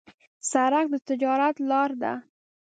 [0.51, 2.13] سړک د تجارت لار ده.